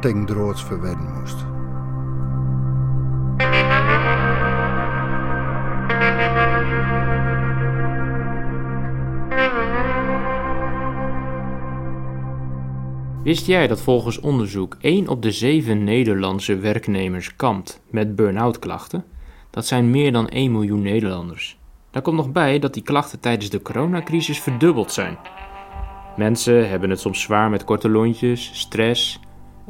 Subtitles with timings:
[0.00, 0.66] droods
[1.14, 1.36] moest.
[13.22, 19.04] Wist jij dat volgens onderzoek 1 op de 7 Nederlandse werknemers kampt met burn-out klachten?
[19.50, 21.58] Dat zijn meer dan 1 miljoen Nederlanders.
[21.90, 25.18] Daar komt nog bij dat die klachten tijdens de coronacrisis verdubbeld zijn.
[26.16, 29.20] Mensen hebben het soms zwaar met korte lontjes, stress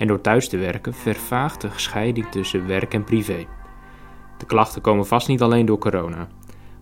[0.00, 3.46] en door thuis te werken vervaagt de scheiding tussen werk en privé.
[4.38, 6.28] De klachten komen vast niet alleen door corona.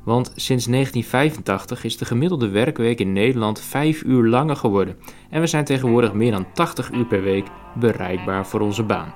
[0.04, 4.96] Want sinds 1985 is de gemiddelde werkweek in Nederland 5 uur langer geworden
[5.30, 9.14] en we zijn tegenwoordig meer dan 80 uur per week bereikbaar voor onze baan.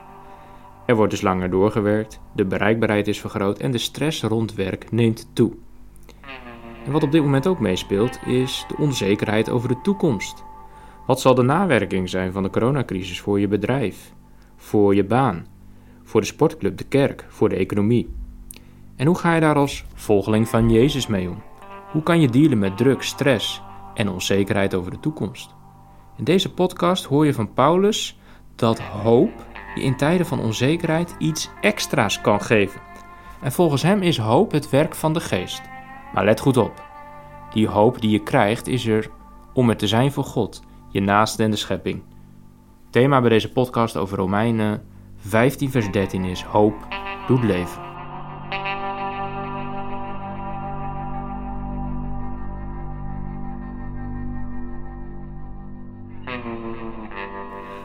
[0.86, 5.30] Er wordt dus langer doorgewerkt, de bereikbaarheid is vergroot en de stress rond werk neemt
[5.32, 5.52] toe.
[6.84, 10.44] En wat op dit moment ook meespeelt is de onzekerheid over de toekomst.
[11.06, 14.12] Wat zal de nawerking zijn van de coronacrisis voor je bedrijf,
[14.56, 15.46] voor je baan,
[16.02, 18.14] voor de sportclub, de kerk, voor de economie?
[18.96, 21.42] En hoe ga je daar als volgeling van Jezus mee om?
[21.90, 23.62] Hoe kan je dealen met druk, stress
[23.94, 25.54] en onzekerheid over de toekomst?
[26.16, 28.18] In deze podcast hoor je van Paulus
[28.56, 32.80] dat hoop je in tijden van onzekerheid iets extra's kan geven.
[33.40, 35.62] En volgens hem is hoop het werk van de geest.
[36.14, 36.84] Maar let goed op.
[37.52, 39.10] Die hoop die je krijgt is er
[39.52, 42.02] om er te zijn voor God, je naaste en de schepping.
[42.90, 44.82] Thema bij deze podcast over Romeinen
[45.16, 46.74] 15 vers 13 is hoop
[47.26, 47.82] doet leven.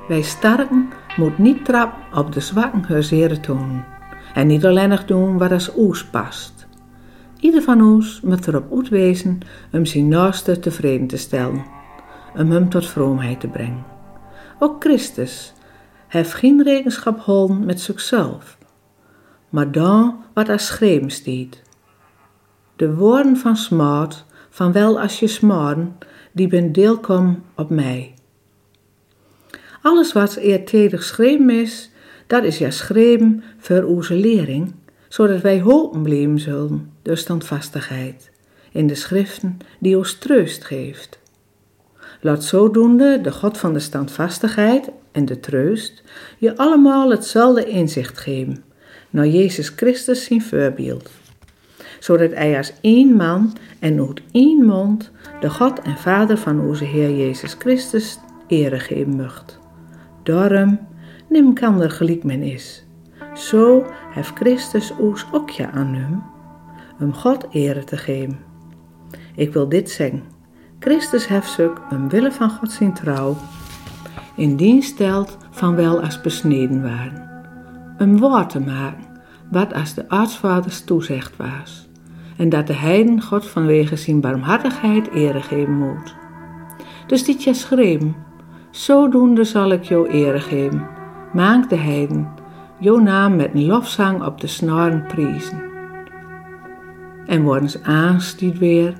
[0.07, 3.85] Wij sterken moet niet trappen op de zwakken huiseren tonen.
[4.33, 6.67] En niet alleen doen wat als oes past.
[7.39, 9.39] Ieder van ons moet erop uitwezen
[9.71, 11.76] om zijn naaste tevreden te stellen.
[12.35, 13.85] Om hem tot vroomheid te brengen.
[14.59, 15.53] Ook Christus
[16.07, 18.57] heeft geen rekenschap gehouden met zichzelf.
[19.49, 21.61] Maar dan wat als schreven stiet.
[22.75, 25.97] De woorden van smaad, van wel als je smaden,
[26.31, 28.13] die ben deelkom op mij.
[29.81, 31.91] Alles wat eertijdig geschreven is,
[32.27, 34.73] dat is ja schreven voor onze lering,
[35.07, 38.31] zodat wij hopen blijven zullen, de standvastigheid,
[38.71, 41.19] in de schriften die ons troost geeft.
[42.21, 46.03] Laat zodoende de God van de standvastigheid en de troost
[46.37, 48.63] je allemaal hetzelfde inzicht geven,
[49.09, 51.09] naar Jezus Christus zijn voorbeeld.
[51.99, 56.83] Zodat hij als één man en uit één mond de God en Vader van onze
[56.83, 59.59] Heer Jezus Christus ere geven mocht.
[60.23, 60.79] Daarom
[61.29, 62.85] neem kan er gelijk men is.
[63.33, 66.23] Zo heeft Christus ons ook je aan hem,
[66.99, 68.39] om God ere te geven.
[69.35, 70.36] Ik wil dit zeggen.
[70.79, 73.35] Christus heeft zich omwille van God zijn trouw
[74.37, 77.29] in dienst stelt van wel als besneden waren.
[77.97, 79.03] Een woord te maken,
[79.51, 81.87] wat als de aartsvaders toezegd was.
[82.37, 86.15] En dat de heiden God vanwege zijn barmhartigheid ere geven moet.
[87.07, 88.15] Dus dit je schreven,
[88.71, 90.87] Zodoende zal ik jou ere geven.
[91.33, 92.29] Maak de heiden,
[92.79, 95.63] jouw naam met een lofzang op de snaren prijzen.
[97.25, 98.93] En worden ze aanstiet weer,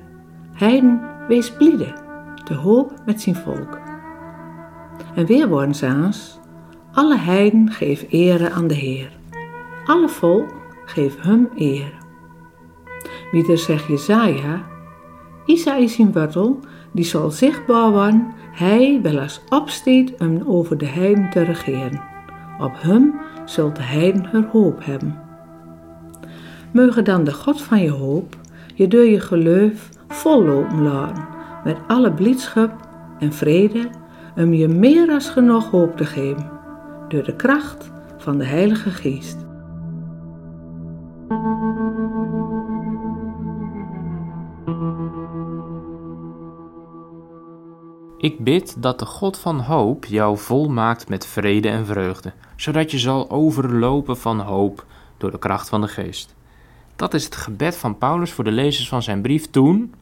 [0.52, 1.92] heiden, wees blide,
[2.44, 3.78] te hoop met zijn volk.
[5.14, 6.38] En weer worden ze aans,
[6.92, 9.10] alle heiden geef ere aan de Heer.
[9.86, 10.48] Alle volk
[10.84, 11.92] geef hem eer.
[13.30, 14.62] Wie er zegt Jezaja,
[15.44, 16.60] Isa is zijn wortel,
[16.92, 22.02] die zal zichtbaar worden hij wel eens opsteed om over de heiden te regeren.
[22.60, 23.14] Op hem
[23.44, 25.20] zult de heiden haar hoop hebben.
[26.72, 28.36] Mogen dan de God van je hoop
[28.74, 31.28] je door je geloof vollopen laten,
[31.64, 32.88] met alle blijdschap
[33.18, 33.90] en vrede,
[34.36, 36.50] om je meer als genoeg hoop te geven,
[37.08, 39.46] door de kracht van de Heilige Geest.
[48.18, 52.98] Ik bid dat de God van hoop jou volmaakt met vrede en vreugde, zodat je
[52.98, 54.84] zal overlopen van hoop
[55.16, 56.36] door de kracht van de geest.
[56.98, 59.94] Dat is het gebed van Paulus voor de lezers van zijn brief toen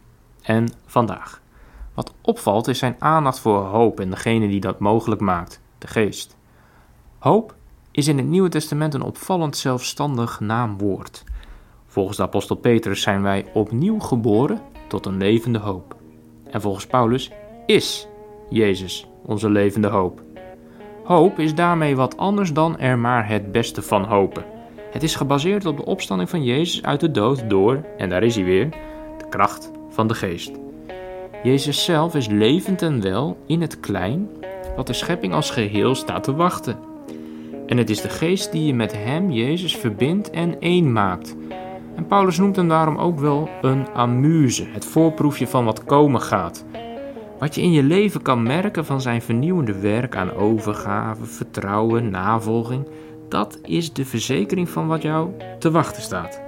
[0.42, 1.40] en vandaag.
[1.94, 6.36] Wat opvalt is zijn aandacht voor hoop en degene die dat mogelijk maakt, de geest.
[7.18, 7.54] Hoop
[7.90, 11.24] is in het Nieuwe Testament een opvallend zelfstandig naamwoord.
[11.86, 15.96] Volgens de apostel Petrus zijn wij opnieuw geboren tot een levende hoop.
[16.50, 17.30] En volgens Paulus
[17.66, 18.06] is
[18.50, 20.22] Jezus onze levende hoop.
[21.04, 24.55] Hoop is daarmee wat anders dan er maar het beste van hopen.
[24.96, 28.34] Het is gebaseerd op de opstanding van Jezus uit de dood door, en daar is
[28.34, 28.70] hij weer,
[29.18, 30.50] de kracht van de geest.
[31.42, 34.28] Jezus zelf is levend en wel in het klein,
[34.76, 36.78] wat de schepping als geheel staat te wachten.
[37.66, 41.36] En het is de geest die je met hem, Jezus, verbindt en één maakt.
[41.96, 46.64] En Paulus noemt hem daarom ook wel een amuse, het voorproefje van wat komen gaat.
[47.38, 52.86] Wat je in je leven kan merken van zijn vernieuwende werk aan overgave, vertrouwen, navolging,
[53.28, 56.40] dat is de verzekering van wat jou te wachten staat.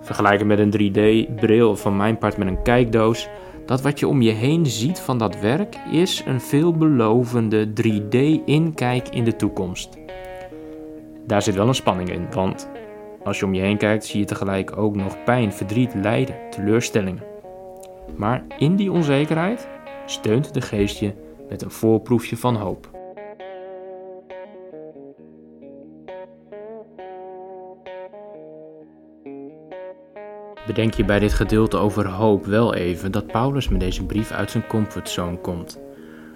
[0.00, 3.28] Vergelijken met een 3D-bril van mijn part met een kijkdoos,
[3.66, 9.24] dat wat je om je heen ziet van dat werk is een veelbelovende 3D-inkijk in
[9.24, 9.98] de toekomst.
[11.26, 12.68] Daar zit wel een spanning in, want
[13.24, 17.22] als je om je heen kijkt zie je tegelijk ook nog pijn, verdriet, lijden, teleurstellingen.
[18.16, 19.68] Maar in die onzekerheid
[20.06, 21.12] steunt de geest je
[21.48, 22.93] met een voorproefje van hoop.
[30.66, 34.50] Bedenk je bij dit gedeelte over hoop wel even dat Paulus met deze brief uit
[34.50, 35.78] zijn comfortzone komt.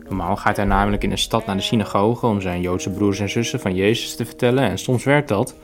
[0.05, 3.29] Normaal gaat hij namelijk in een stad naar de synagoge om zijn Joodse broers en
[3.29, 5.57] zussen van Jezus te vertellen en soms werkt dat,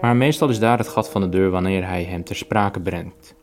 [0.00, 3.34] maar meestal is daar het gat van de deur wanneer hij hem ter sprake brengt.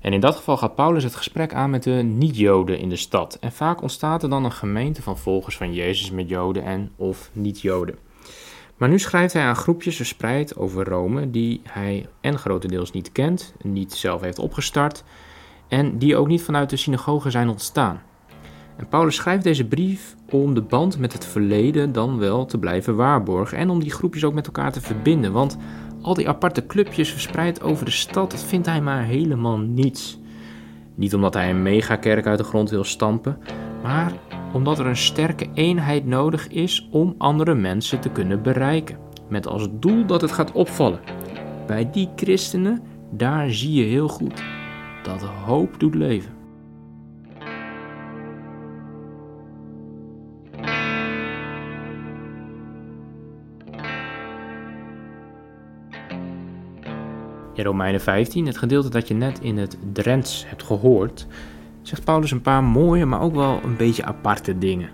[0.00, 3.38] En in dat geval gaat Paulus het gesprek aan met de niet-Joden in de stad.
[3.40, 7.30] En vaak ontstaat er dan een gemeente van volgers van Jezus met Joden en of
[7.32, 7.98] niet-Joden.
[8.82, 13.54] Maar nu schrijft hij aan groepjes verspreid over Rome die hij en grotendeels niet kent,
[13.62, 15.04] niet zelf heeft opgestart
[15.68, 18.02] en die ook niet vanuit de synagoge zijn ontstaan.
[18.76, 22.96] En Paulus schrijft deze brief om de band met het verleden dan wel te blijven
[22.96, 25.58] waarborgen en om die groepjes ook met elkaar te verbinden, want
[26.00, 30.18] al die aparte clubjes verspreid over de stad, dat vindt hij maar helemaal niets.
[30.94, 33.38] Niet omdat hij een megakerk uit de grond wil stampen,
[33.82, 34.12] maar
[34.52, 38.98] omdat er een sterke eenheid nodig is om andere mensen te kunnen bereiken.
[39.28, 41.00] Met als doel dat het gaat opvallen.
[41.66, 44.42] Bij die christenen, daar zie je heel goed
[45.02, 46.40] dat hoop doet leven.
[57.54, 61.26] In Romeinen 15, het gedeelte dat je net in het Drents hebt gehoord,
[61.82, 64.88] zegt Paulus een paar mooie, maar ook wel een beetje aparte dingen.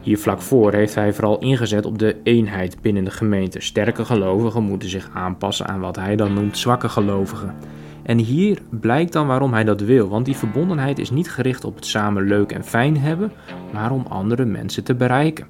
[0.00, 3.60] Hier vlak voor heeft hij vooral ingezet op de eenheid binnen de gemeente.
[3.60, 7.54] Sterke gelovigen moeten zich aanpassen aan wat hij dan noemt zwakke gelovigen.
[8.02, 11.74] En hier blijkt dan waarom hij dat wil, want die verbondenheid is niet gericht op
[11.74, 13.32] het samen leuk en fijn hebben,
[13.72, 15.46] maar om andere mensen te bereiken.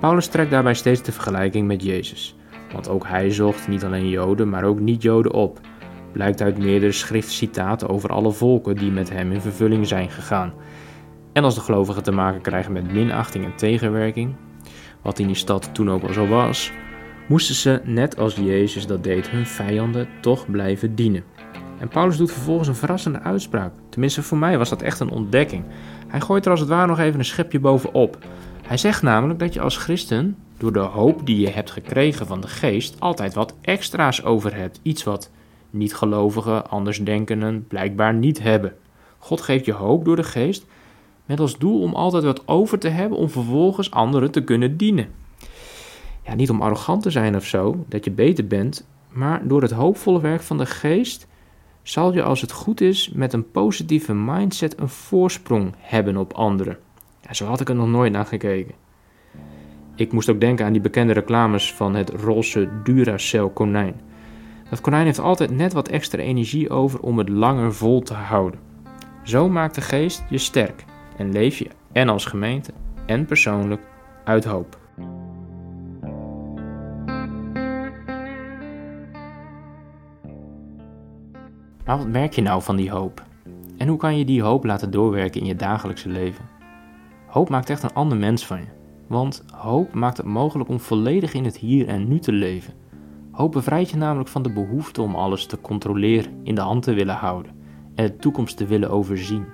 [0.00, 2.36] Paulus trekt daarbij steeds de vergelijking met Jezus,
[2.72, 5.60] want ook hij zocht niet alleen Joden, maar ook niet-Joden op
[6.12, 10.52] blijkt uit meerdere schriftcitaten over alle volken die met hem in vervulling zijn gegaan.
[11.32, 14.34] En als de gelovigen te maken krijgen met minachting en tegenwerking,
[15.02, 16.72] wat in die stad toen ook al zo was,
[17.28, 21.24] moesten ze, net als Jezus dat deed, hun vijanden toch blijven dienen.
[21.78, 23.72] En Paulus doet vervolgens een verrassende uitspraak.
[23.88, 25.64] Tenminste, voor mij was dat echt een ontdekking.
[26.08, 28.18] Hij gooit er als het ware nog even een schepje bovenop.
[28.66, 32.40] Hij zegt namelijk dat je als christen, door de hoop die je hebt gekregen van
[32.40, 34.80] de geest, altijd wat extra's over hebt.
[34.82, 35.30] Iets wat
[35.70, 38.74] niet-gelovigen, andersdenkenden blijkbaar niet hebben.
[39.18, 40.66] God geeft je hoop door de geest
[41.26, 45.08] met als doel om altijd wat over te hebben om vervolgens anderen te kunnen dienen.
[46.24, 49.70] Ja, niet om arrogant te zijn of zo, dat je beter bent, maar door het
[49.70, 51.26] hoopvolle werk van de geest
[51.82, 56.78] zal je als het goed is met een positieve mindset een voorsprong hebben op anderen.
[57.20, 58.74] Ja, zo had ik er nog nooit naar gekeken.
[59.96, 64.00] Ik moest ook denken aan die bekende reclames van het roze Duracell konijn.
[64.70, 68.60] Dat konijn heeft altijd net wat extra energie over om het langer vol te houden.
[69.22, 70.84] Zo maakt de geest je sterk
[71.16, 72.72] en leef je en als gemeente
[73.06, 73.82] en persoonlijk
[74.24, 74.78] uit hoop.
[81.84, 83.22] Maar wat merk je nou van die hoop?
[83.76, 86.44] En hoe kan je die hoop laten doorwerken in je dagelijkse leven?
[87.26, 88.66] Hoop maakt echt een ander mens van je.
[89.06, 92.74] Want hoop maakt het mogelijk om volledig in het hier en nu te leven
[93.38, 96.92] Hoop bevrijdt je namelijk van de behoefte om alles te controleren, in de hand te
[96.92, 97.52] willen houden
[97.94, 99.46] en de toekomst te willen overzien.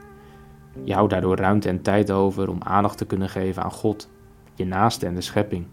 [0.85, 4.11] Je houdt daardoor ruimte en tijd over om aandacht te kunnen geven aan God,
[4.55, 5.67] je naaste en de schepping.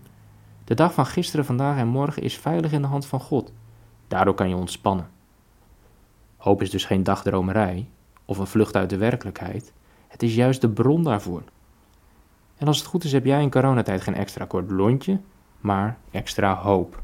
[0.64, 3.54] De dag van gisteren, vandaag en morgen is veilig in de hand van God.
[4.08, 5.10] Daardoor kan je ontspannen.
[6.38, 7.90] Hoop is dus geen dagdromerij
[8.26, 9.74] of een vlucht uit de werkelijkheid.
[10.08, 11.44] Het is juist de bron daarvoor.
[12.58, 15.20] En als het goed is, heb jij in coronatijd geen extra kort lontje,
[15.60, 17.02] maar extra hoop.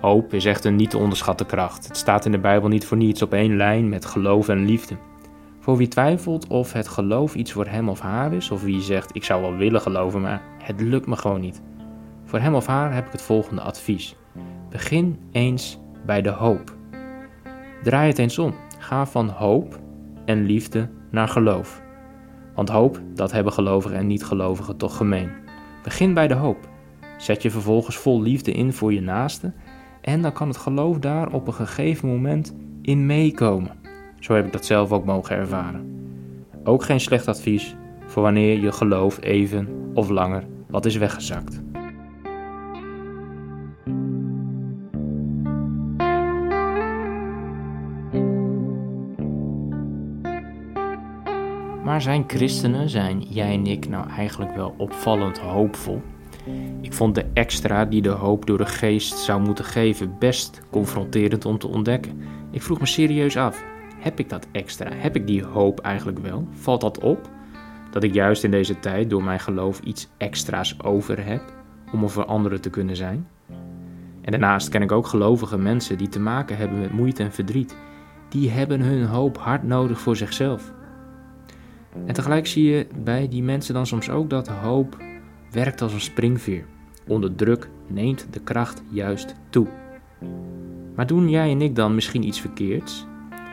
[0.00, 1.88] Hoop is echt een niet te onderschatte kracht.
[1.88, 4.96] Het staat in de Bijbel niet voor niets op één lijn met geloof en liefde.
[5.60, 9.16] Voor wie twijfelt of het geloof iets voor hem of haar is, of wie zegt
[9.16, 11.62] ik zou wel willen geloven, maar het lukt me gewoon niet.
[12.24, 14.16] Voor hem of haar heb ik het volgende advies.
[14.70, 16.76] Begin eens bij de hoop.
[17.82, 18.54] Draai het eens om.
[18.78, 19.80] Ga van hoop
[20.24, 21.82] en liefde naar geloof.
[22.54, 25.30] Want hoop, dat hebben gelovigen en niet-gelovigen toch gemeen.
[25.82, 26.68] Begin bij de hoop.
[27.16, 29.52] Zet je vervolgens vol liefde in voor je naaste
[30.00, 33.70] en dan kan het geloof daar op een gegeven moment in meekomen.
[34.20, 36.10] Zo heb ik dat zelf ook mogen ervaren.
[36.64, 37.76] Ook geen slecht advies
[38.06, 41.60] voor wanneer je geloof even of langer wat is weggezakt.
[51.84, 56.02] Maar zijn christenen, zijn jij en ik nou eigenlijk wel opvallend hoopvol?
[56.80, 61.44] Ik vond de extra die de hoop door de geest zou moeten geven best confronterend
[61.44, 62.20] om te ontdekken.
[62.50, 63.64] Ik vroeg me serieus af:
[63.98, 64.90] heb ik dat extra?
[64.92, 66.48] Heb ik die hoop eigenlijk wel?
[66.52, 67.30] Valt dat op?
[67.90, 71.42] Dat ik juist in deze tijd door mijn geloof iets extra's over heb
[71.92, 73.28] om er voor anderen te kunnen zijn?
[74.20, 77.76] En daarnaast ken ik ook gelovige mensen die te maken hebben met moeite en verdriet.
[78.28, 80.72] Die hebben hun hoop hard nodig voor zichzelf.
[82.06, 84.96] En tegelijk zie je bij die mensen dan soms ook dat hoop
[85.50, 86.64] werkt als een springveer.
[87.06, 89.66] Onder druk neemt de kracht juist toe.
[90.94, 93.06] Maar doen jij en ik dan misschien iets verkeerds,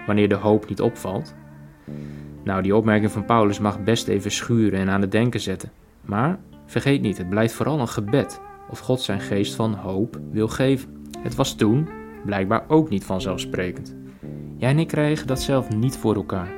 [0.05, 1.35] wanneer de hoop niet opvalt?
[2.43, 5.71] Nou, die opmerking van Paulus mag best even schuren en aan het denken zetten.
[6.01, 10.47] Maar vergeet niet, het blijft vooral een gebed of God zijn geest van hoop wil
[10.47, 11.07] geven.
[11.19, 11.87] Het was toen
[12.25, 13.95] blijkbaar ook niet vanzelfsprekend.
[14.57, 16.49] Jij en ik krijgen dat zelf niet voor elkaar.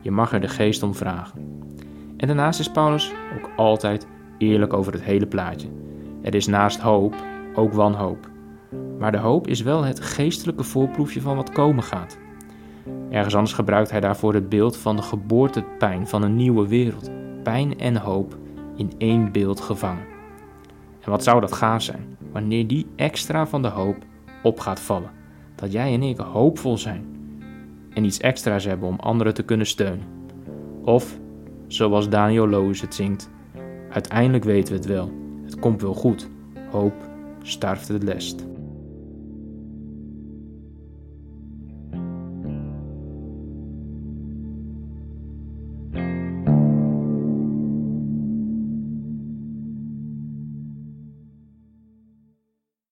[0.00, 1.60] Je mag er de geest om vragen.
[2.16, 4.06] En daarnaast is Paulus ook altijd
[4.42, 5.68] eerlijk over het hele plaatje.
[6.22, 7.14] Er is naast hoop
[7.54, 8.30] ook wanhoop.
[8.98, 12.18] Maar de hoop is wel het geestelijke voorproefje van wat komen gaat.
[13.10, 17.10] Ergens anders gebruikt hij daarvoor het beeld van de geboortepijn van een nieuwe wereld.
[17.42, 18.36] Pijn en hoop
[18.76, 20.04] in één beeld gevangen.
[21.00, 23.96] En wat zou dat gaaf zijn wanneer die extra van de hoop
[24.42, 25.10] op gaat vallen?
[25.54, 27.04] Dat jij en ik hoopvol zijn
[27.94, 30.06] en iets extra's hebben om anderen te kunnen steunen.
[30.84, 31.18] Of,
[31.66, 33.30] zoals Daniel Loos het zingt,
[33.92, 35.12] uiteindelijk weten we het wel.
[35.44, 36.28] Het komt wel goed.
[36.70, 36.94] Hoop
[37.42, 38.44] starft het lest.